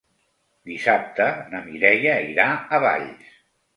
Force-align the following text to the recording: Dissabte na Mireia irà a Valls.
Dissabte 0.69 1.27
na 1.51 1.61
Mireia 1.67 2.17
irà 2.31 2.49
a 2.55 2.81
Valls. 2.87 3.37